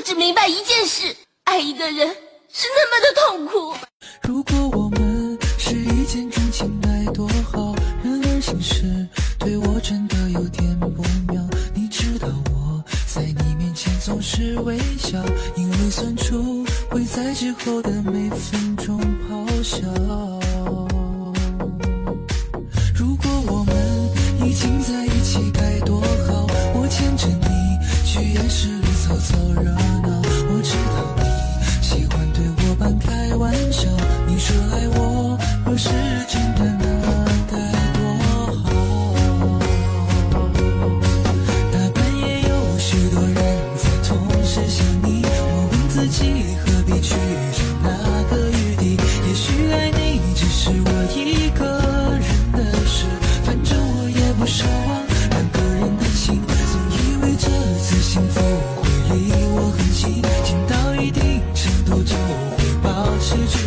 [0.00, 1.14] 我只明白一件事：
[1.44, 2.08] 爱一个人
[2.50, 3.76] 是那么的痛苦。
[4.22, 7.74] 如果我们是一见钟情，该多好！
[8.02, 9.06] 然而现实
[9.38, 11.46] 对我真的有点不妙。
[11.74, 12.82] 你知道我
[13.14, 15.22] 在你面前总是微笑，
[15.54, 18.98] 因为算出会在之后的每分钟
[19.28, 19.86] 咆哮。
[22.94, 26.46] 如果我们已经在一起，该多好！
[26.72, 28.68] 我牵着你去夜市
[29.10, 30.22] 凑凑热闹，
[30.52, 31.19] 我知道。
[63.30, 63.59] 失去。